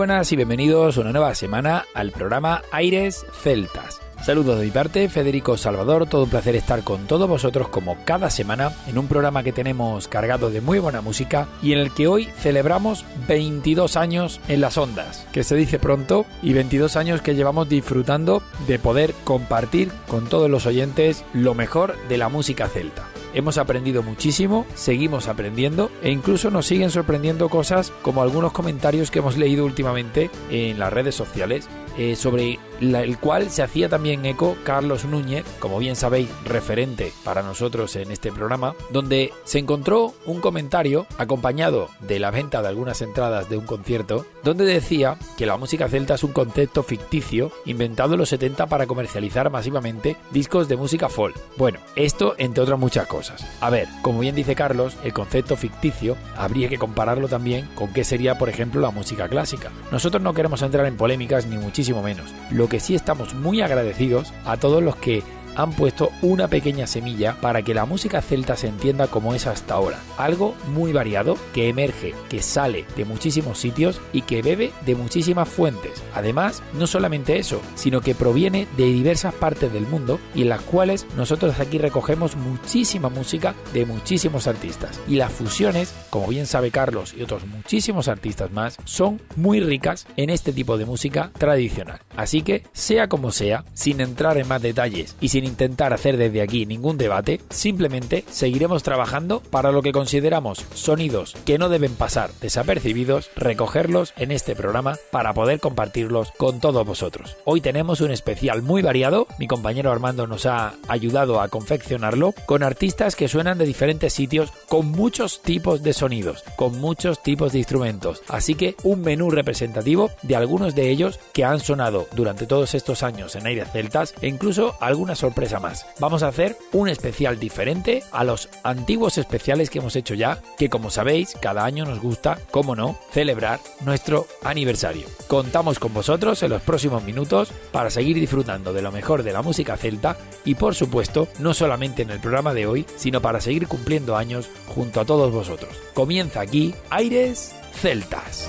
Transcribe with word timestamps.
Buenas 0.00 0.32
y 0.32 0.36
bienvenidos 0.36 0.96
una 0.96 1.12
nueva 1.12 1.34
semana 1.34 1.84
al 1.92 2.10
programa 2.10 2.62
Aires 2.72 3.26
Celtas. 3.42 4.00
Saludos 4.22 4.58
de 4.58 4.64
mi 4.64 4.70
parte, 4.70 5.10
Federico 5.10 5.58
Salvador, 5.58 6.06
todo 6.06 6.24
un 6.24 6.30
placer 6.30 6.56
estar 6.56 6.82
con 6.84 7.06
todos 7.06 7.28
vosotros 7.28 7.68
como 7.68 8.02
cada 8.06 8.30
semana 8.30 8.72
en 8.86 8.96
un 8.96 9.08
programa 9.08 9.42
que 9.42 9.52
tenemos 9.52 10.08
cargado 10.08 10.48
de 10.48 10.62
muy 10.62 10.78
buena 10.78 11.02
música 11.02 11.48
y 11.60 11.74
en 11.74 11.80
el 11.80 11.92
que 11.92 12.08
hoy 12.08 12.30
celebramos 12.38 13.04
22 13.28 13.98
años 13.98 14.40
en 14.48 14.62
las 14.62 14.78
ondas, 14.78 15.26
que 15.32 15.44
se 15.44 15.54
dice 15.54 15.78
pronto, 15.78 16.24
y 16.42 16.54
22 16.54 16.96
años 16.96 17.20
que 17.20 17.34
llevamos 17.34 17.68
disfrutando 17.68 18.42
de 18.66 18.78
poder 18.78 19.12
compartir 19.24 19.90
con 20.08 20.30
todos 20.30 20.48
los 20.48 20.64
oyentes 20.64 21.26
lo 21.34 21.54
mejor 21.54 21.94
de 22.08 22.16
la 22.16 22.30
música 22.30 22.68
celta. 22.68 23.09
Hemos 23.32 23.58
aprendido 23.58 24.02
muchísimo, 24.02 24.66
seguimos 24.74 25.28
aprendiendo 25.28 25.90
e 26.02 26.10
incluso 26.10 26.50
nos 26.50 26.66
siguen 26.66 26.90
sorprendiendo 26.90 27.48
cosas 27.48 27.92
como 28.02 28.22
algunos 28.22 28.52
comentarios 28.52 29.10
que 29.10 29.20
hemos 29.20 29.36
leído 29.36 29.64
últimamente 29.64 30.30
en 30.50 30.78
las 30.78 30.92
redes 30.92 31.14
sociales 31.14 31.68
eh, 31.96 32.16
sobre 32.16 32.58
el 32.80 33.18
cual 33.18 33.50
se 33.50 33.62
hacía 33.62 33.88
también 33.88 34.24
eco 34.24 34.56
Carlos 34.64 35.04
Núñez, 35.04 35.44
como 35.58 35.78
bien 35.78 35.96
sabéis, 35.96 36.28
referente 36.44 37.12
para 37.24 37.42
nosotros 37.42 37.94
en 37.96 38.10
este 38.10 38.32
programa, 38.32 38.74
donde 38.90 39.32
se 39.44 39.58
encontró 39.58 40.14
un 40.26 40.40
comentario 40.40 41.06
acompañado 41.18 41.88
de 42.00 42.18
la 42.18 42.30
venta 42.30 42.62
de 42.62 42.68
algunas 42.68 43.02
entradas 43.02 43.48
de 43.48 43.56
un 43.56 43.66
concierto, 43.66 44.26
donde 44.42 44.64
decía 44.64 45.16
que 45.36 45.46
la 45.46 45.56
música 45.56 45.88
celta 45.88 46.14
es 46.14 46.24
un 46.24 46.32
concepto 46.32 46.82
ficticio 46.82 47.52
inventado 47.66 48.14
en 48.14 48.20
los 48.20 48.28
70 48.30 48.66
para 48.66 48.86
comercializar 48.86 49.50
masivamente 49.50 50.16
discos 50.30 50.68
de 50.68 50.76
música 50.76 51.08
folk. 51.08 51.36
Bueno, 51.56 51.78
esto 51.96 52.34
entre 52.38 52.62
otras 52.62 52.78
muchas 52.78 53.06
cosas. 53.06 53.44
A 53.60 53.70
ver, 53.70 53.88
como 54.02 54.20
bien 54.20 54.34
dice 54.34 54.54
Carlos, 54.54 54.96
el 55.04 55.12
concepto 55.12 55.56
ficticio 55.56 56.16
habría 56.36 56.68
que 56.68 56.78
compararlo 56.78 57.28
también 57.28 57.68
con 57.74 57.92
qué 57.92 58.04
sería, 58.04 58.38
por 58.38 58.48
ejemplo, 58.48 58.80
la 58.80 58.90
música 58.90 59.28
clásica. 59.28 59.70
Nosotros 59.92 60.22
no 60.22 60.34
queremos 60.34 60.62
entrar 60.62 60.86
en 60.86 60.96
polémicas 60.96 61.46
ni 61.46 61.58
muchísimo 61.58 62.02
menos. 62.02 62.30
Lo 62.50 62.68
que 62.70 62.80
sí 62.80 62.94
estamos 62.94 63.34
muy 63.34 63.60
agradecidos 63.60 64.32
a 64.46 64.56
todos 64.56 64.82
los 64.82 64.96
que 64.96 65.22
han 65.62 65.72
puesto 65.72 66.10
una 66.22 66.48
pequeña 66.48 66.86
semilla 66.86 67.36
para 67.40 67.62
que 67.62 67.74
la 67.74 67.84
música 67.84 68.22
celta 68.22 68.56
se 68.56 68.68
entienda 68.68 69.08
como 69.08 69.34
es 69.34 69.46
hasta 69.46 69.74
ahora. 69.74 69.98
Algo 70.16 70.54
muy 70.72 70.92
variado 70.92 71.36
que 71.52 71.68
emerge, 71.68 72.14
que 72.28 72.42
sale 72.42 72.86
de 72.96 73.04
muchísimos 73.04 73.58
sitios 73.58 74.00
y 74.12 74.22
que 74.22 74.42
bebe 74.42 74.72
de 74.86 74.94
muchísimas 74.94 75.48
fuentes. 75.48 76.02
Además, 76.14 76.62
no 76.74 76.86
solamente 76.86 77.38
eso, 77.38 77.60
sino 77.74 78.00
que 78.00 78.14
proviene 78.14 78.66
de 78.76 78.86
diversas 78.86 79.34
partes 79.34 79.72
del 79.72 79.86
mundo 79.86 80.18
y 80.34 80.42
en 80.42 80.48
las 80.48 80.62
cuales 80.62 81.06
nosotros 81.16 81.58
aquí 81.60 81.78
recogemos 81.78 82.36
muchísima 82.36 83.08
música 83.08 83.54
de 83.72 83.86
muchísimos 83.86 84.46
artistas. 84.46 85.00
Y 85.08 85.16
las 85.16 85.32
fusiones, 85.32 85.94
como 86.10 86.28
bien 86.28 86.46
sabe 86.46 86.70
Carlos 86.70 87.14
y 87.16 87.22
otros 87.22 87.46
muchísimos 87.46 88.08
artistas 88.08 88.50
más, 88.50 88.76
son 88.84 89.20
muy 89.36 89.60
ricas 89.60 90.06
en 90.16 90.30
este 90.30 90.52
tipo 90.52 90.78
de 90.78 90.86
música 90.86 91.30
tradicional. 91.36 92.00
Así 92.16 92.42
que, 92.42 92.64
sea 92.72 93.08
como 93.08 93.30
sea, 93.32 93.64
sin 93.74 94.00
entrar 94.00 94.38
en 94.38 94.48
más 94.48 94.62
detalles 94.62 95.16
y 95.20 95.28
sin 95.28 95.44
intentar 95.50 95.92
hacer 95.92 96.16
desde 96.16 96.40
aquí 96.40 96.64
ningún 96.64 96.96
debate, 96.96 97.40
simplemente 97.50 98.24
seguiremos 98.30 98.82
trabajando 98.82 99.40
para 99.50 99.72
lo 99.72 99.82
que 99.82 99.92
consideramos 99.92 100.64
sonidos 100.74 101.36
que 101.44 101.58
no 101.58 101.68
deben 101.68 101.94
pasar 101.94 102.30
desapercibidos, 102.40 103.30
recogerlos 103.36 104.14
en 104.16 104.30
este 104.30 104.56
programa 104.56 104.96
para 105.10 105.34
poder 105.34 105.60
compartirlos 105.60 106.30
con 106.38 106.60
todos 106.60 106.86
vosotros. 106.86 107.36
Hoy 107.44 107.60
tenemos 107.60 108.00
un 108.00 108.10
especial 108.10 108.62
muy 108.62 108.82
variado, 108.82 109.26
mi 109.38 109.46
compañero 109.46 109.90
Armando 109.90 110.26
nos 110.26 110.46
ha 110.46 110.74
ayudado 110.88 111.40
a 111.40 111.48
confeccionarlo, 111.48 112.34
con 112.46 112.62
artistas 112.62 113.16
que 113.16 113.28
suenan 113.28 113.58
de 113.58 113.66
diferentes 113.66 114.12
sitios, 114.12 114.52
con 114.68 114.90
muchos 114.90 115.42
tipos 115.42 115.82
de 115.82 115.92
sonidos, 115.92 116.44
con 116.56 116.80
muchos 116.80 117.22
tipos 117.22 117.52
de 117.52 117.58
instrumentos, 117.58 118.22
así 118.28 118.54
que 118.54 118.76
un 118.82 119.02
menú 119.02 119.30
representativo 119.30 120.10
de 120.22 120.36
algunos 120.36 120.74
de 120.74 120.90
ellos 120.90 121.18
que 121.32 121.44
han 121.44 121.60
sonado 121.60 122.06
durante 122.12 122.46
todos 122.46 122.74
estos 122.74 123.02
años 123.02 123.34
en 123.34 123.46
Aires 123.46 123.68
Celtas 123.72 124.14
e 124.20 124.28
incluso 124.28 124.76
alguna 124.80 125.16
sorpresa 125.30 125.60
más. 125.60 125.86
Vamos 126.00 126.24
a 126.24 126.28
hacer 126.28 126.56
un 126.72 126.88
especial 126.88 127.38
diferente 127.38 128.02
a 128.10 128.24
los 128.24 128.48
antiguos 128.64 129.16
especiales 129.16 129.70
que 129.70 129.78
hemos 129.78 129.94
hecho 129.94 130.14
ya, 130.14 130.42
que 130.58 130.68
como 130.68 130.90
sabéis, 130.90 131.36
cada 131.40 131.64
año 131.64 131.84
nos 131.84 132.00
gusta, 132.00 132.38
como 132.50 132.74
no, 132.74 132.98
celebrar 133.12 133.60
nuestro 133.84 134.26
aniversario. 134.42 135.06
Contamos 135.28 135.78
con 135.78 135.94
vosotros 135.94 136.42
en 136.42 136.50
los 136.50 136.62
próximos 136.62 137.04
minutos 137.04 137.52
para 137.70 137.90
seguir 137.90 138.16
disfrutando 138.16 138.72
de 138.72 138.82
lo 138.82 138.90
mejor 138.90 139.22
de 139.22 139.32
la 139.32 139.42
música 139.42 139.76
celta 139.76 140.16
y 140.44 140.56
por 140.56 140.74
supuesto, 140.74 141.28
no 141.38 141.54
solamente 141.54 142.02
en 142.02 142.10
el 142.10 142.18
programa 142.18 142.52
de 142.52 142.66
hoy, 142.66 142.84
sino 142.96 143.22
para 143.22 143.40
seguir 143.40 143.68
cumpliendo 143.68 144.16
años 144.16 144.50
junto 144.66 145.00
a 145.00 145.04
todos 145.04 145.30
vosotros. 145.32 145.70
Comienza 145.94 146.40
aquí 146.40 146.74
Aires 146.90 147.54
Celtas. 147.72 148.48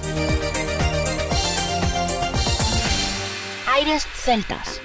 Aires 3.67 4.07
Celtas. 4.15 4.81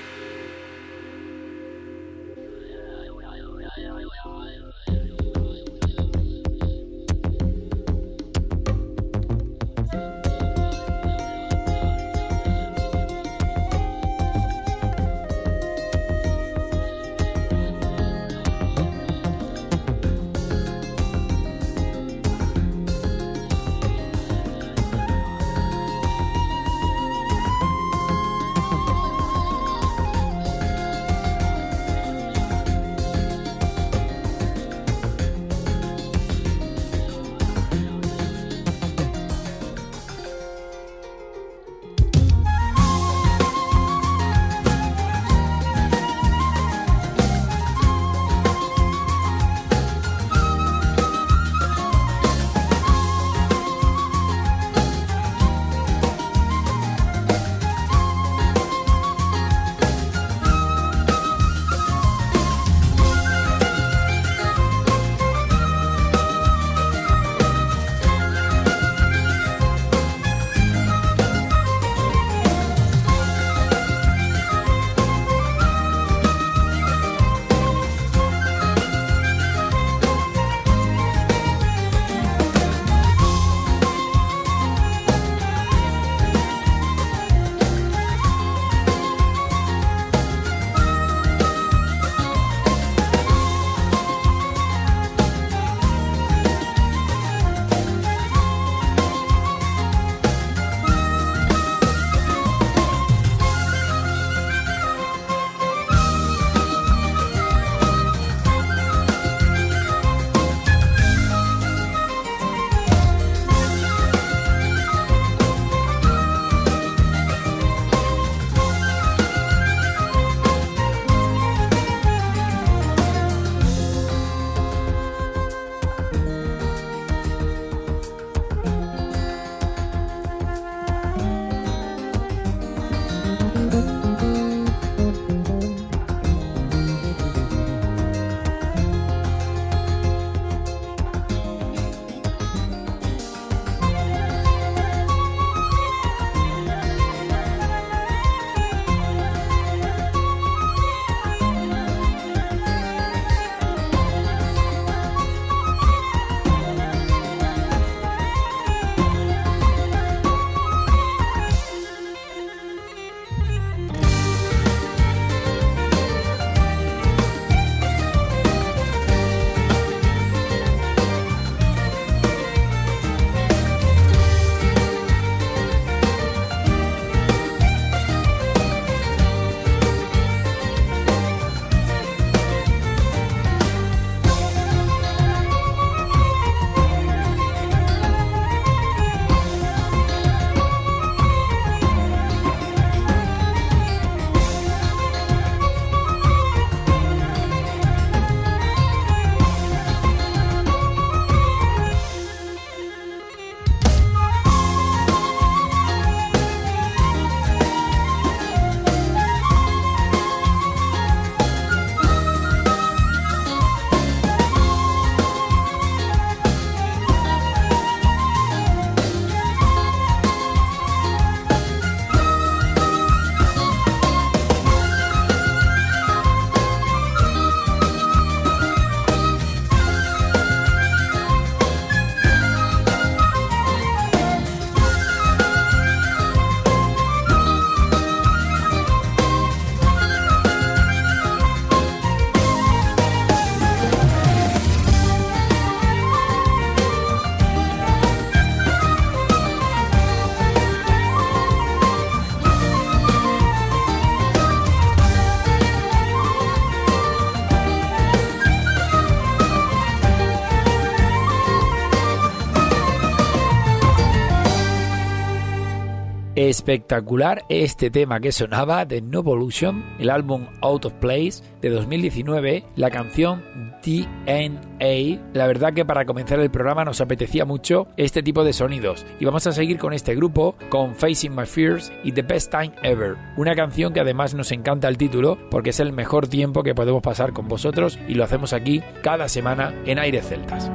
Espectacular 266.57 267.45
este 267.51 267.91
tema 267.91 268.19
que 268.19 268.33
sonaba 268.33 268.87
de 268.87 269.03
Novolution, 269.03 269.85
el 269.99 270.09
álbum 270.09 270.47
Out 270.63 270.87
of 270.87 270.95
Place 270.95 271.43
de 271.61 271.69
2019, 271.69 272.65
la 272.77 272.91
canción 272.91 273.45
DNA. 273.85 275.21
La 275.35 275.47
verdad 275.47 275.75
que 275.75 275.85
para 275.85 276.07
comenzar 276.07 276.41
el 276.41 276.51
programa 276.51 276.87
nos 276.87 277.03
apetecía 277.03 277.45
mucho 277.45 277.89
este 277.99 278.23
tipo 278.23 278.43
de 278.43 278.55
sonidos 278.55 279.05
y 279.21 279.27
vamos 279.27 279.47
a 279.47 279.53
seguir 279.53 279.77
con 279.77 279.93
este 279.93 280.15
grupo, 280.15 280.57
con 280.71 280.95
Facing 280.95 281.37
My 281.37 281.45
Fears 281.45 281.93
y 282.03 282.13
The 282.13 282.23
Best 282.23 282.51
Time 282.51 282.73
Ever, 282.83 283.17
una 283.37 283.55
canción 283.55 283.93
que 283.93 284.01
además 284.01 284.33
nos 284.33 284.51
encanta 284.51 284.89
el 284.89 284.97
título 284.97 285.37
porque 285.51 285.71
es 285.71 285.81
el 285.81 285.93
mejor 285.93 286.27
tiempo 286.27 286.63
que 286.63 286.75
podemos 286.75 287.03
pasar 287.03 287.35
con 287.35 287.49
vosotros 287.49 287.99
y 288.09 288.15
lo 288.15 288.25
hacemos 288.25 288.55
aquí 288.55 288.83
cada 289.03 289.29
semana 289.29 289.75
en 289.85 289.99
Aire 289.99 290.23
Celtas. 290.23 290.71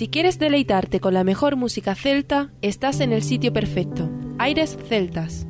Si 0.00 0.08
quieres 0.08 0.38
deleitarte 0.38 0.98
con 0.98 1.12
la 1.12 1.24
mejor 1.24 1.56
música 1.56 1.94
celta, 1.94 2.48
estás 2.62 3.00
en 3.00 3.12
el 3.12 3.22
sitio 3.22 3.52
perfecto. 3.52 4.08
Aires 4.38 4.78
Celtas. 4.88 5.46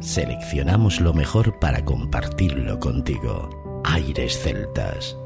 Seleccionamos 0.00 1.00
lo 1.00 1.14
mejor 1.14 1.56
para 1.60 1.84
compartirlo 1.84 2.80
contigo. 2.80 3.82
Aires 3.84 4.40
Celtas. 4.42 5.16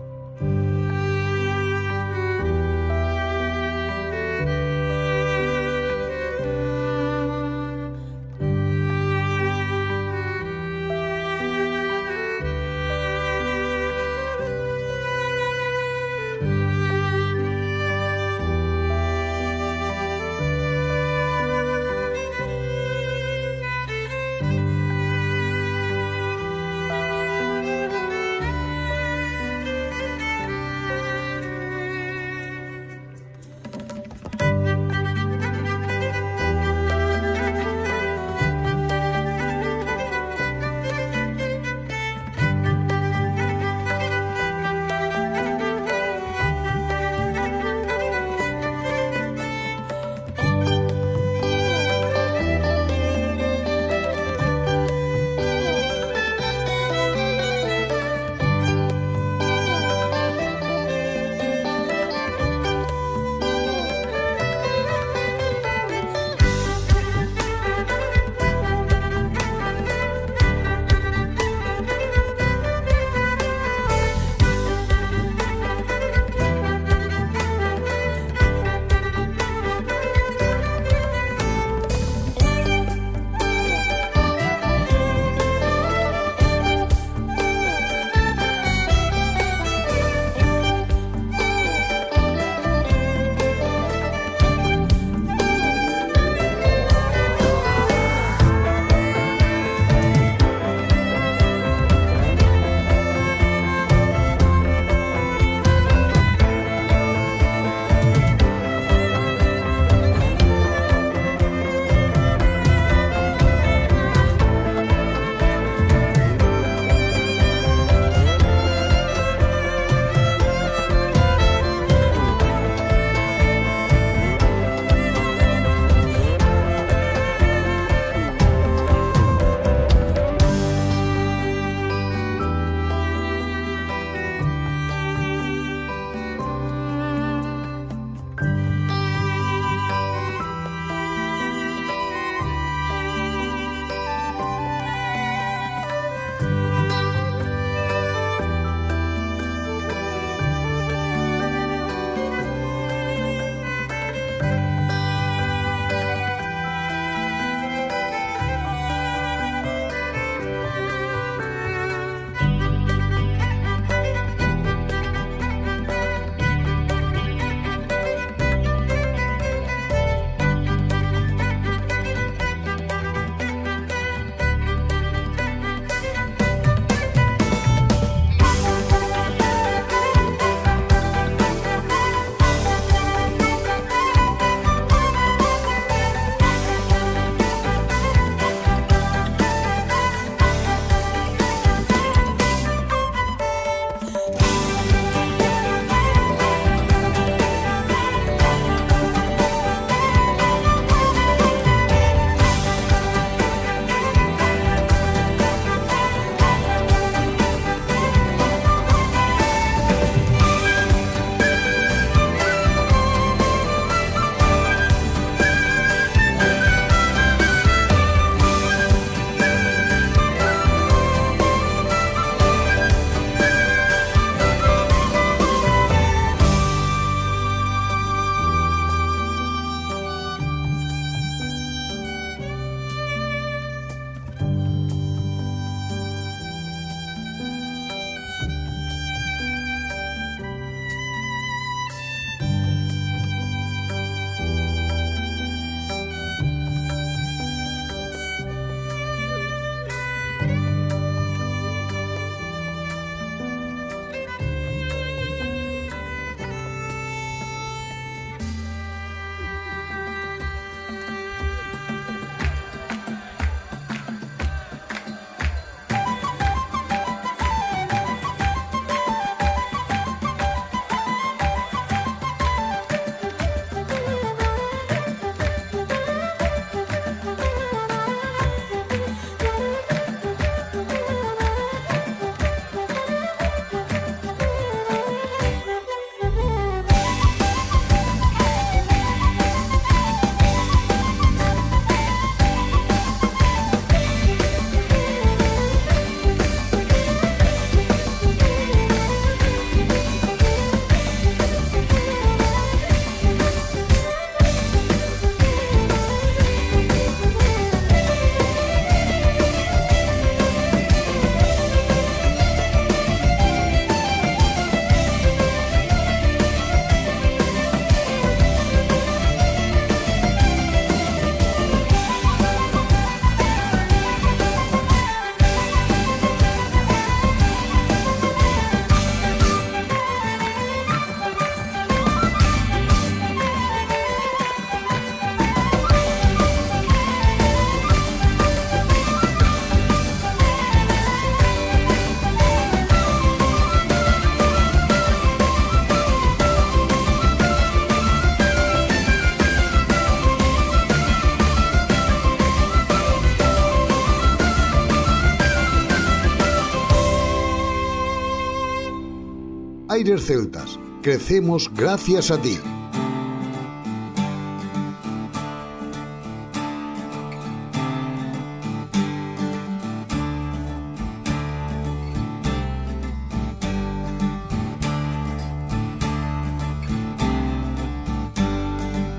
Aires 360.19 360.27
Celtas. 360.27 360.79
Crecemos 361.03 361.71
gracias 361.75 362.31
a 362.31 362.39
ti. 362.41 362.59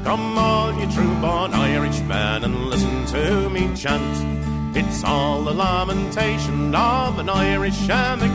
Come 0.04 0.38
all 0.38 0.74
you 0.80 0.92
true-born 0.92 1.54
Irishmen 1.54 2.44
and 2.44 2.70
listen 2.70 3.06
to 3.08 3.50
me 3.50 3.74
chant. 3.76 4.76
It's 4.76 5.04
all 5.04 5.44
the 5.44 5.54
lamentation 5.54 6.76
of 6.76 7.20
an 7.20 7.30
Irish 7.30 7.90
emigrant 7.90 8.29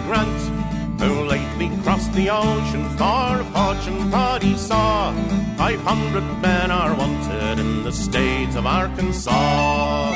hundred 5.84 6.24
men 6.40 6.70
are 6.70 6.94
wanted 6.96 7.58
in 7.58 7.82
the 7.82 7.92
state 7.92 8.54
of 8.56 8.66
Arkansas. 8.66 10.14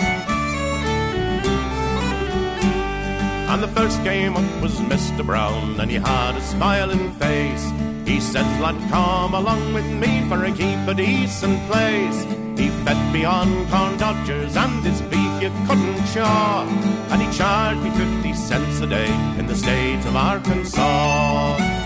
And 3.50 3.62
the 3.62 3.68
first 3.68 4.02
came 4.02 4.34
up 4.34 4.62
was 4.62 4.74
Mr. 4.92 5.24
Brown, 5.24 5.78
and 5.78 5.90
he 5.90 5.98
had 5.98 6.36
a 6.36 6.40
smiling 6.40 7.12
face. 7.12 7.70
He 8.06 8.18
said, 8.18 8.48
lad, 8.62 8.78
come 8.90 9.34
along 9.34 9.74
with 9.74 9.86
me 10.02 10.26
for 10.28 10.42
a 10.44 10.52
keep 10.52 10.80
a 10.88 10.94
decent 10.94 11.60
place. 11.70 12.24
He 12.58 12.68
fed 12.84 13.12
me 13.12 13.26
on 13.26 13.68
corn 13.68 13.96
dodgers 13.98 14.56
and 14.56 14.82
his 14.84 15.02
beef 15.02 15.42
you 15.42 15.50
couldn't 15.66 16.04
chaw. 16.14 16.66
And 17.10 17.20
he 17.20 17.30
charged 17.36 17.82
me 17.82 17.90
50 17.90 18.32
cents 18.32 18.80
a 18.80 18.86
day 18.86 19.12
in 19.38 19.46
the 19.46 19.54
state 19.54 20.04
of 20.06 20.16
Arkansas. 20.16 21.77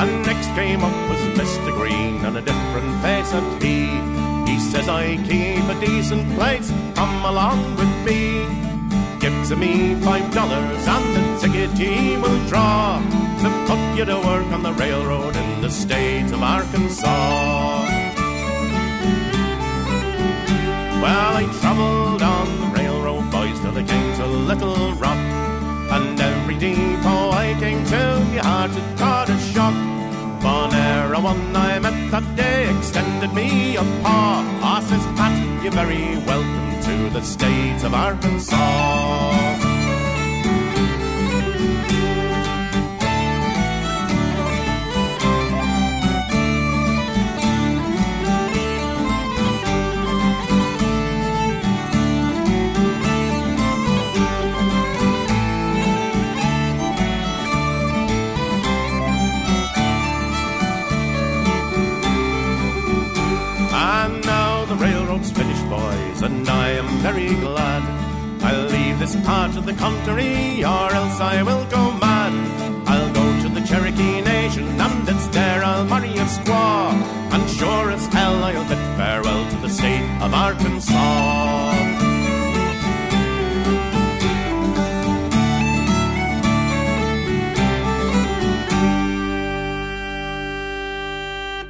And 0.00 0.24
next 0.24 0.46
came 0.54 0.84
up 0.84 0.94
was 1.10 1.18
Mr. 1.36 1.74
Green 1.74 2.24
and 2.24 2.36
a 2.36 2.40
different 2.40 3.02
face 3.02 3.32
had 3.32 3.62
he. 3.62 3.78
He 4.50 4.60
says, 4.60 4.88
I 4.88 5.16
keep 5.28 5.64
a 5.64 5.76
decent 5.84 6.24
place, 6.36 6.70
come 6.94 7.24
along 7.24 7.74
with 7.74 7.92
me. 8.06 8.46
Give 9.18 9.36
to 9.48 9.56
me 9.56 9.96
five 9.96 10.32
dollars 10.32 10.86
and 10.86 11.06
the 11.16 11.22
ticket 11.40 11.70
he 11.76 12.16
will 12.16 12.38
draw 12.46 13.02
to 13.42 13.48
put 13.66 13.98
you 13.98 14.04
to 14.04 14.16
work 14.18 14.46
on 14.56 14.62
the 14.62 14.72
railroad 14.74 15.34
in 15.34 15.62
the 15.62 15.70
state 15.70 16.30
of 16.30 16.42
Arkansas. 16.42 17.82
Well, 21.02 21.36
I 21.42 21.44
travelled 21.60 22.22
on 22.22 22.46
the 22.60 22.66
railroad, 22.78 23.30
boys, 23.32 23.58
till 23.60 23.76
I 23.76 23.82
came 23.82 24.16
to 24.18 24.26
Little 24.26 24.92
Rock. 24.94 25.18
And 25.90 26.20
every 26.20 26.56
depot 26.58 27.30
I 27.30 27.56
came 27.58 27.84
to, 27.86 28.26
you 28.32 28.40
had 28.40 28.70
to 28.72 28.96
caught 28.98 29.30
shock. 29.58 29.74
Bonera 30.42 31.20
one 31.20 31.56
I 31.56 31.80
met 31.80 31.98
that 32.12 32.26
day 32.36 32.70
extended 32.76 33.32
me 33.34 33.76
a 33.76 33.84
paw. 34.02 34.36
Ah, 34.62 34.80
says 34.88 35.06
Pat, 35.18 35.34
you're 35.62 35.78
very 35.82 36.06
welcome 36.30 36.70
to 36.88 36.94
the 37.16 37.22
state 37.22 37.82
of 37.86 37.92
Arkansas. 37.92 39.67
And 66.28 66.48
I 66.48 66.68
am 66.80 66.88
very 66.98 67.34
glad. 67.46 67.82
I'll 68.42 68.68
leave 68.76 68.98
this 68.98 69.16
part 69.24 69.56
of 69.56 69.64
the 69.64 69.72
country, 69.72 70.62
or 70.62 70.88
else 71.00 71.18
I 71.20 71.42
will 71.42 71.64
go 71.76 71.92
mad. 72.04 72.34
I'll 72.86 73.12
go 73.20 73.26
to 73.42 73.48
the 73.48 73.62
Cherokee 73.66 74.20
Nation, 74.20 74.66
and 74.86 75.08
it's 75.08 75.26
there 75.28 75.64
I'll 75.64 75.86
marry 75.86 76.12
a 76.24 76.26
squaw. 76.36 76.92
And 77.34 77.44
sure 77.58 77.90
as 77.90 78.06
hell 78.08 78.44
I'll 78.44 78.68
bid 78.68 78.82
farewell 78.98 79.44
to 79.52 79.56
the 79.64 79.70
state 79.70 80.08
of 80.20 80.34
Arkansas. 80.34 81.87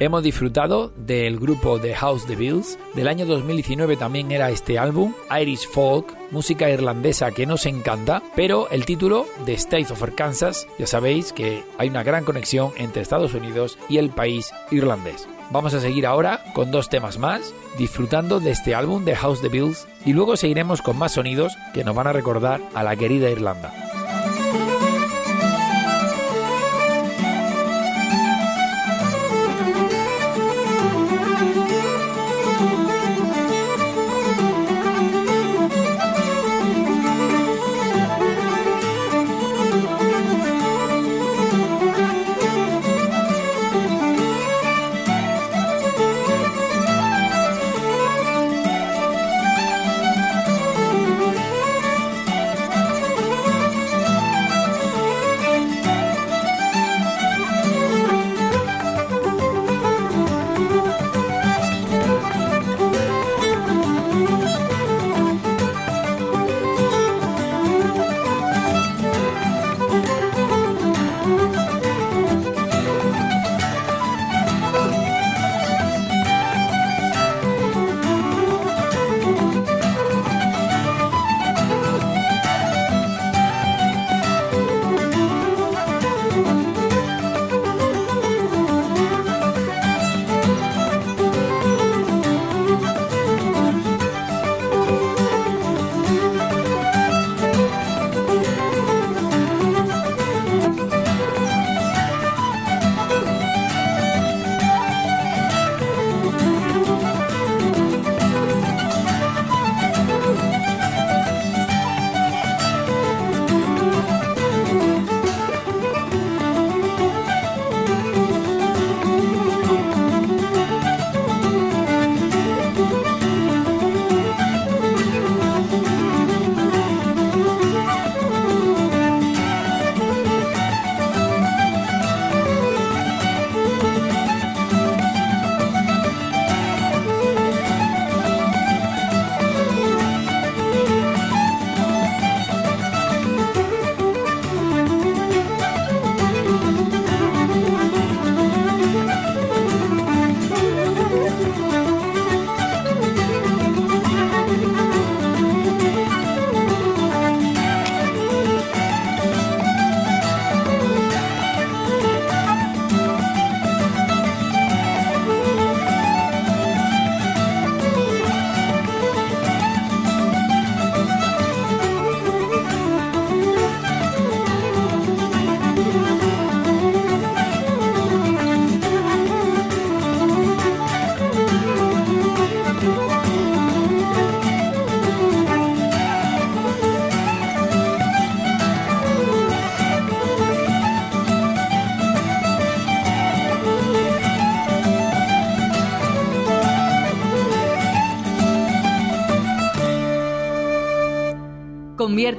Hemos 0.01 0.23
disfrutado 0.23 0.93
del 0.95 1.37
grupo 1.39 1.77
The 1.77 1.93
House 1.93 2.25
The 2.25 2.37
Bills. 2.37 2.79
Del 2.95 3.09
año 3.09 3.25
2019 3.25 3.97
también 3.97 4.31
era 4.31 4.49
este 4.49 4.79
álbum, 4.79 5.13
Irish 5.41 5.67
Folk, 5.67 6.15
música 6.31 6.69
irlandesa 6.69 7.31
que 7.31 7.45
nos 7.45 7.65
encanta, 7.65 8.23
pero 8.33 8.69
el 8.69 8.85
título 8.85 9.25
de 9.45 9.55
State 9.55 9.91
of 9.91 10.01
Arkansas, 10.01 10.67
ya 10.77 10.87
sabéis 10.87 11.33
que 11.33 11.65
hay 11.77 11.89
una 11.89 12.03
gran 12.03 12.23
conexión 12.23 12.71
entre 12.77 13.01
Estados 13.01 13.33
Unidos 13.33 13.77
y 13.89 13.97
el 13.97 14.09
país 14.09 14.53
irlandés. 14.71 15.27
Vamos 15.51 15.73
a 15.73 15.81
seguir 15.81 16.05
ahora 16.07 16.45
con 16.53 16.71
dos 16.71 16.87
temas 16.87 17.17
más, 17.17 17.53
disfrutando 17.77 18.39
de 18.39 18.51
este 18.51 18.75
álbum 18.75 19.03
The 19.03 19.17
House 19.17 19.41
The 19.41 19.49
Bills 19.49 19.85
y 20.05 20.13
luego 20.13 20.37
seguiremos 20.37 20.81
con 20.81 20.97
más 20.97 21.11
sonidos 21.11 21.57
que 21.73 21.83
nos 21.83 21.93
van 21.93 22.07
a 22.07 22.13
recordar 22.13 22.61
a 22.73 22.83
la 22.83 22.95
querida 22.95 23.29
Irlanda. 23.29 23.88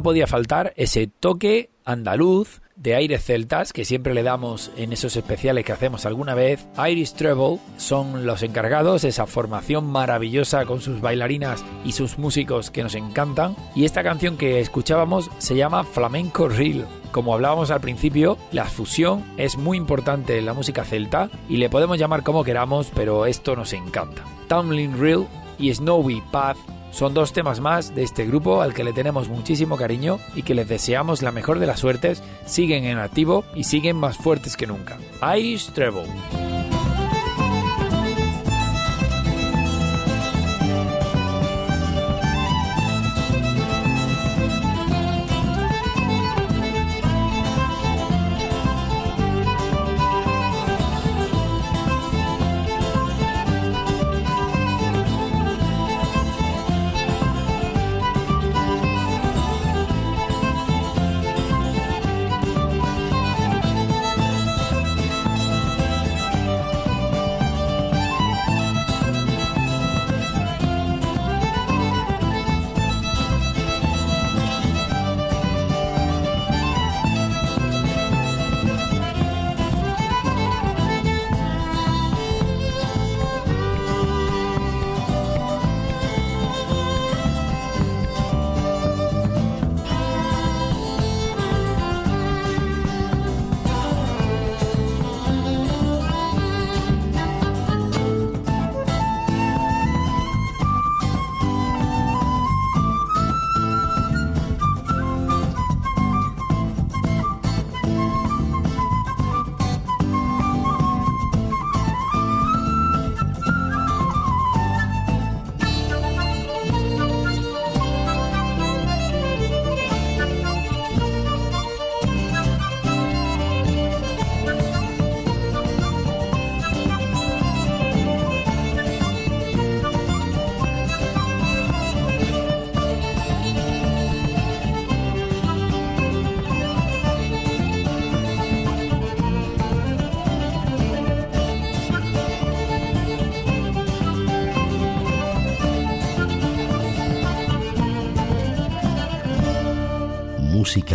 No 0.00 0.04
podía 0.04 0.26
faltar 0.26 0.72
ese 0.76 1.08
toque 1.08 1.68
andaluz 1.84 2.62
de 2.74 2.94
aires 2.94 3.22
celtas 3.22 3.74
que 3.74 3.84
siempre 3.84 4.14
le 4.14 4.22
damos 4.22 4.70
en 4.78 4.94
esos 4.94 5.14
especiales 5.14 5.62
que 5.62 5.72
hacemos 5.72 6.06
alguna 6.06 6.34
vez. 6.34 6.66
Irish 6.88 7.12
Treble 7.12 7.58
son 7.76 8.24
los 8.24 8.42
encargados, 8.42 9.04
esa 9.04 9.26
formación 9.26 9.84
maravillosa 9.84 10.64
con 10.64 10.80
sus 10.80 11.02
bailarinas 11.02 11.62
y 11.84 11.92
sus 11.92 12.18
músicos 12.18 12.70
que 12.70 12.82
nos 12.82 12.94
encantan. 12.94 13.54
Y 13.74 13.84
esta 13.84 14.02
canción 14.02 14.38
que 14.38 14.60
escuchábamos 14.60 15.30
se 15.36 15.54
llama 15.54 15.84
Flamenco 15.84 16.48
Reel. 16.48 16.86
Como 17.12 17.34
hablábamos 17.34 17.70
al 17.70 17.82
principio, 17.82 18.38
la 18.52 18.64
fusión 18.64 19.22
es 19.36 19.58
muy 19.58 19.76
importante 19.76 20.38
en 20.38 20.46
la 20.46 20.54
música 20.54 20.86
celta 20.86 21.28
y 21.46 21.58
le 21.58 21.68
podemos 21.68 21.98
llamar 21.98 22.22
como 22.22 22.42
queramos, 22.42 22.90
pero 22.94 23.26
esto 23.26 23.54
nos 23.54 23.74
encanta. 23.74 24.24
Tumbling 24.48 24.98
Reel 24.98 25.26
y 25.58 25.74
Snowy 25.74 26.22
Path 26.32 26.56
son 26.90 27.14
dos 27.14 27.32
temas 27.32 27.60
más 27.60 27.94
de 27.94 28.02
este 28.02 28.26
grupo 28.26 28.62
al 28.62 28.74
que 28.74 28.84
le 28.84 28.92
tenemos 28.92 29.28
muchísimo 29.28 29.76
cariño 29.76 30.18
y 30.34 30.42
que 30.42 30.54
les 30.54 30.68
deseamos 30.68 31.22
la 31.22 31.32
mejor 31.32 31.58
de 31.58 31.66
las 31.66 31.80
suertes. 31.80 32.22
Siguen 32.46 32.84
en 32.84 32.98
activo 32.98 33.44
y 33.54 33.64
siguen 33.64 33.96
más 33.96 34.16
fuertes 34.16 34.56
que 34.56 34.66
nunca. 34.66 34.98
Irish 35.36 35.72
Treble. 35.72 36.59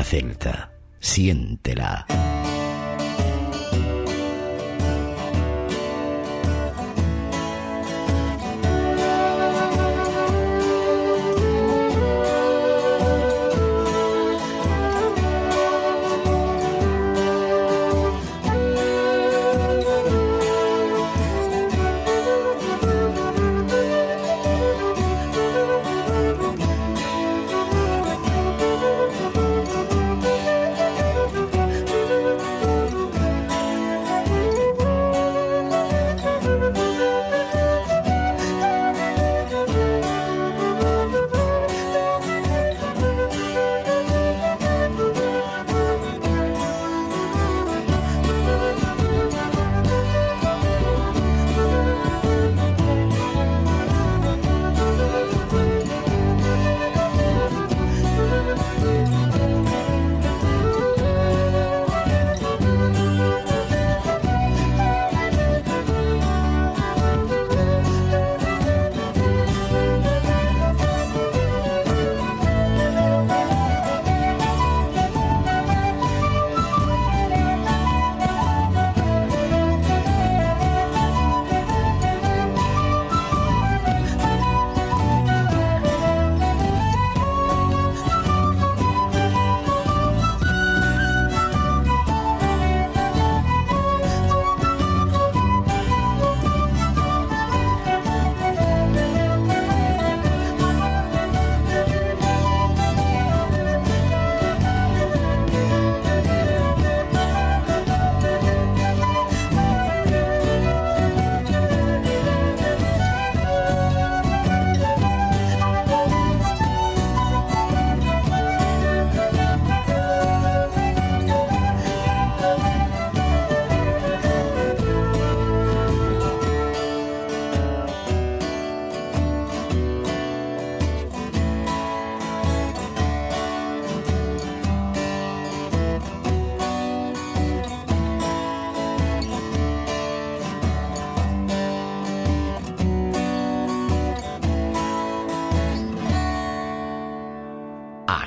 Celta. 0.05 0.69
Siéntela. 0.99 2.14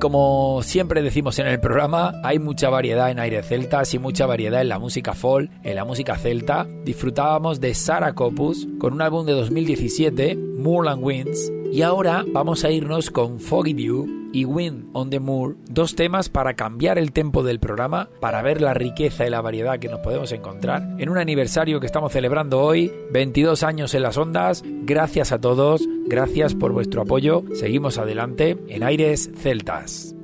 Como 0.00 0.62
siempre 0.62 1.02
decimos 1.02 1.38
en 1.38 1.46
el 1.46 1.60
programa, 1.60 2.20
hay 2.24 2.38
mucha 2.38 2.70
variedad 2.70 3.10
en 3.10 3.20
aire 3.20 3.42
celtas 3.42 3.92
y 3.94 3.98
mucha 3.98 4.26
variedad 4.26 4.62
en 4.62 4.70
la 4.70 4.78
música 4.78 5.12
folk, 5.12 5.50
en 5.62 5.76
la 5.76 5.84
música 5.84 6.16
celta. 6.16 6.66
Disfrutábamos 6.84 7.60
de 7.60 7.74
Sarah 7.74 8.14
Copus 8.14 8.66
con 8.78 8.94
un 8.94 9.02
álbum 9.02 9.26
de 9.26 9.34
2017, 9.34 10.36
Moorland 10.36 11.04
Winds, 11.04 11.52
y 11.70 11.82
ahora 11.82 12.24
vamos 12.32 12.64
a 12.64 12.70
irnos 12.70 13.10
con 13.10 13.38
Foggy 13.38 13.74
Dew 13.74 14.19
y 14.32 14.44
Wind 14.44 14.90
on 14.92 15.10
the 15.10 15.20
Moor, 15.20 15.56
dos 15.68 15.94
temas 15.96 16.28
para 16.28 16.54
cambiar 16.54 16.98
el 16.98 17.12
tempo 17.12 17.42
del 17.42 17.60
programa, 17.60 18.08
para 18.20 18.42
ver 18.42 18.60
la 18.60 18.74
riqueza 18.74 19.26
y 19.26 19.30
la 19.30 19.40
variedad 19.40 19.78
que 19.78 19.88
nos 19.88 20.00
podemos 20.00 20.32
encontrar 20.32 20.96
en 20.98 21.08
un 21.08 21.18
aniversario 21.18 21.80
que 21.80 21.86
estamos 21.86 22.12
celebrando 22.12 22.60
hoy, 22.60 22.92
22 23.12 23.62
años 23.62 23.94
en 23.94 24.02
las 24.02 24.16
ondas. 24.16 24.62
Gracias 24.66 25.32
a 25.32 25.40
todos, 25.40 25.86
gracias 26.06 26.54
por 26.54 26.72
vuestro 26.72 27.02
apoyo. 27.02 27.44
Seguimos 27.54 27.98
adelante 27.98 28.58
en 28.68 28.82
Aires 28.82 29.30
Celtas. 29.36 30.14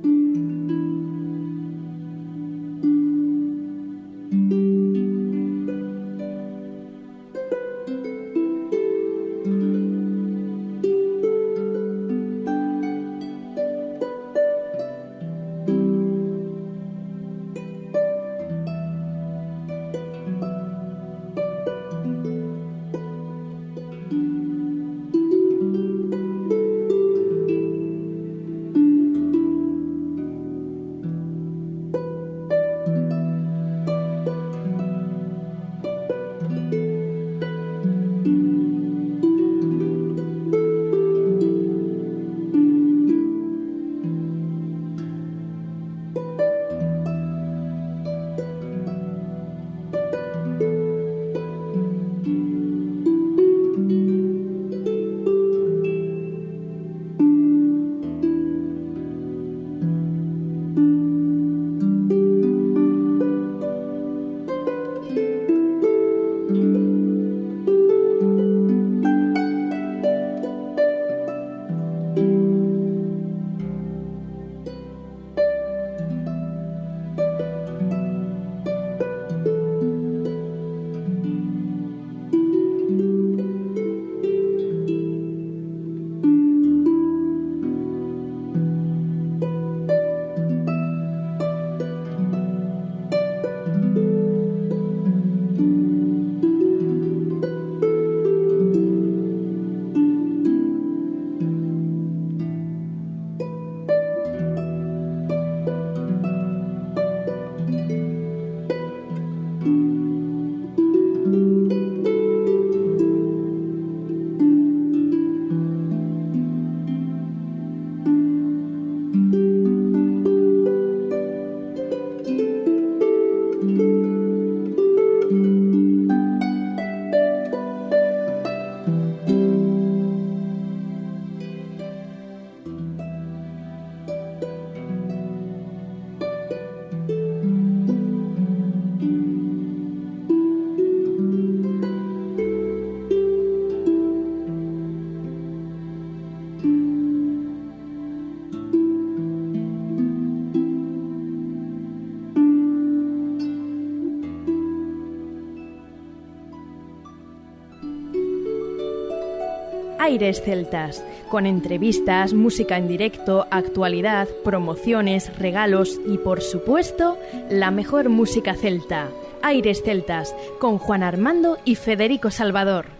Aires 160.07 160.41
Celtas, 160.41 161.03
con 161.29 161.45
entrevistas, 161.45 162.33
música 162.33 162.77
en 162.77 162.87
directo, 162.87 163.45
actualidad, 163.51 164.29
promociones, 164.41 165.37
regalos 165.37 165.99
y 166.07 166.17
por 166.17 166.41
supuesto 166.41 167.17
la 167.49 167.71
mejor 167.71 168.07
música 168.07 168.53
celta. 168.55 169.09
Aires 169.41 169.83
Celtas, 169.83 170.33
con 170.61 170.77
Juan 170.77 171.03
Armando 171.03 171.57
y 171.65 171.75
Federico 171.75 172.31
Salvador. 172.31 172.96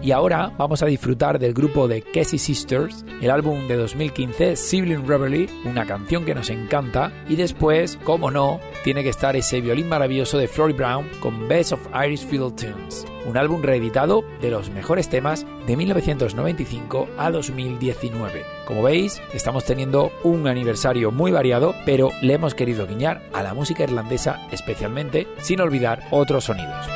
Y 0.00 0.12
ahora 0.12 0.52
vamos 0.56 0.82
a 0.82 0.86
disfrutar 0.86 1.40
del 1.40 1.52
grupo 1.52 1.88
de 1.88 2.02
Cassie 2.02 2.38
Sisters, 2.38 3.04
el 3.20 3.30
álbum 3.30 3.66
de 3.66 3.76
2015 3.76 4.54
Sibling 4.54 5.06
Reveille, 5.06 5.50
una 5.64 5.86
canción 5.86 6.24
que 6.24 6.36
nos 6.36 6.50
encanta, 6.50 7.12
y 7.28 7.34
después, 7.34 7.98
como 8.04 8.30
no, 8.30 8.60
tiene 8.84 9.02
que 9.02 9.08
estar 9.08 9.34
ese 9.34 9.60
violín 9.60 9.88
maravilloso 9.88 10.38
de 10.38 10.46
Flory 10.46 10.72
Brown 10.72 11.08
con 11.18 11.48
Best 11.48 11.72
of 11.72 11.80
Irish 12.06 12.24
Fiddle 12.24 12.52
Tunes, 12.52 13.04
un 13.26 13.36
álbum 13.36 13.60
reeditado 13.60 14.22
de 14.40 14.52
los 14.52 14.70
mejores 14.70 15.08
temas 15.08 15.44
de 15.66 15.76
1995 15.76 17.08
a 17.18 17.32
2019. 17.32 18.44
Como 18.66 18.84
veis, 18.84 19.20
estamos 19.34 19.64
teniendo 19.64 20.12
un 20.22 20.46
aniversario 20.46 21.10
muy 21.10 21.32
variado, 21.32 21.74
pero 21.84 22.10
le 22.22 22.34
hemos 22.34 22.54
querido 22.54 22.86
guiñar 22.86 23.22
a 23.32 23.42
la 23.42 23.52
música 23.52 23.82
irlandesa 23.82 24.46
especialmente, 24.52 25.26
sin 25.38 25.60
olvidar 25.60 26.04
otros 26.12 26.44
sonidos. 26.44 26.86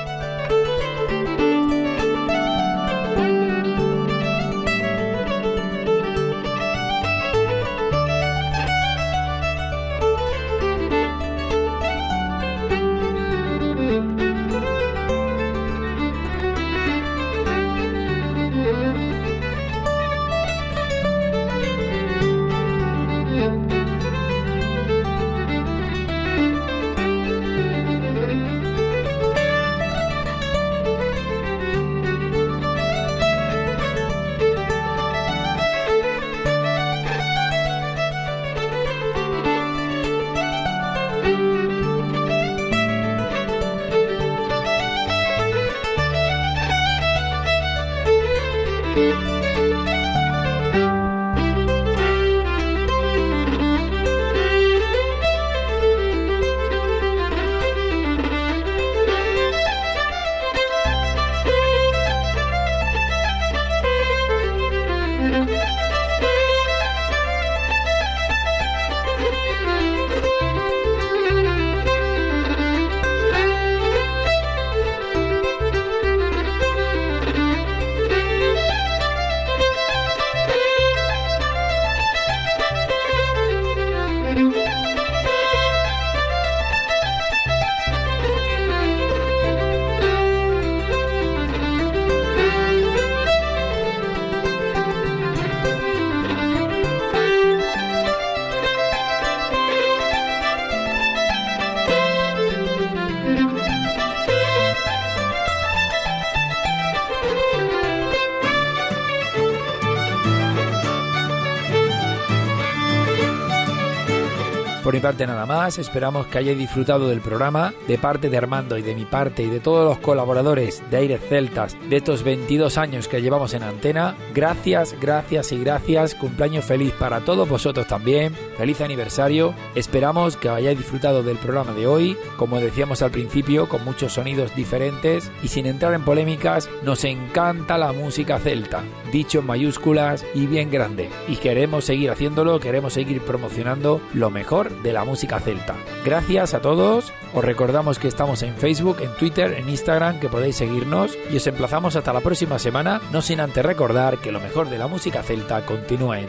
Parte 115.03 115.27
nada 115.27 115.45
más, 115.45 115.79
esperamos 115.79 116.27
que 116.29 116.39
hayáis 116.39 116.57
disfrutado 116.57 117.09
del 117.09 117.21
programa, 117.21 117.75
de 117.89 117.99
parte 117.99 118.31
de 118.31 118.39
Armando 118.39 118.79
y 118.79 118.83
de 118.83 118.95
mi 118.95 119.05
parte 119.05 119.43
y 119.43 119.51
de 119.51 119.61
todos 119.61 119.85
los 119.85 119.99
colaboradores 119.99 120.83
de 120.91 120.97
Aires 120.97 121.21
Celtas 121.29 121.77
de 121.91 121.97
estos 121.97 122.23
22 122.23 122.79
años 122.79 123.09
que 123.09 123.21
llevamos 123.21 123.53
en 123.53 123.65
antena. 123.65 124.15
Gracias, 124.33 124.95
gracias 125.01 125.51
y 125.53 125.59
gracias, 125.59 126.15
cumpleaños 126.15 126.65
feliz 126.65 126.93
para 126.93 127.21
todos 127.21 127.49
vosotros 127.49 127.87
también, 127.89 128.33
feliz 128.57 128.81
aniversario, 128.81 129.55
esperamos 129.75 130.37
que 130.37 130.49
hayáis 130.49 130.79
disfrutado 130.79 131.23
del 131.23 131.37
programa 131.37 131.73
de 131.73 131.87
hoy, 131.87 132.17
como 132.37 132.61
decíamos 132.61 133.03
al 133.03 133.11
principio, 133.11 133.69
con 133.69 133.85
muchos 133.85 134.15
sonidos 134.15 134.55
diferentes. 134.55 135.31
Y 135.43 135.49
sin 135.49 135.67
entrar 135.67 135.95
en 135.95 136.05
polémicas, 136.05 136.69
nos 136.83 137.05
encanta 137.05 137.79
la 137.79 137.93
música 137.93 138.39
celta, 138.39 138.83
dicho 139.13 139.41
en 139.41 139.47
mayúsculas 139.47 140.25
y 140.35 140.47
bien 140.47 140.71
grande, 140.71 141.11
y 141.29 141.37
queremos 141.37 141.85
seguir 141.85 142.11
haciéndolo, 142.11 142.61
queremos 142.61 142.93
seguir 142.93 143.21
promocionando 143.23 144.01
lo 144.15 144.31
mejor 144.31 144.83
de 144.83 144.93
la 144.93 145.05
música 145.05 145.41
celta. 145.41 145.75
Gracias 146.05 146.55
a 146.55 146.61
todos, 146.61 147.13
os 147.35 147.45
recordamos 147.45 147.99
que 147.99 148.09
estamos 148.09 148.43
en 148.43 148.55
Facebook, 148.57 148.99
en 149.01 149.15
Twitter, 149.17 149.55
en 149.55 149.69
Instagram, 149.69 150.21
que 150.21 150.29
podéis 150.29 150.57
seguirnos. 150.57 151.17
Y 151.31 151.37
os 151.37 151.47
emplazamos 151.47 151.97
hasta 151.97 152.13
la 152.13 152.21
próxima 152.21 152.59
semana, 152.59 153.01
no 153.11 153.23
sin 153.23 153.41
antes 153.41 153.65
recordar 153.65 154.19
que 154.19 154.33
lo 154.33 154.41
mejor 154.41 154.69
de 154.69 154.79
la 154.79 154.87
música 154.87 155.23
celta 155.23 155.65
continúa 155.65 156.21
en 156.21 156.29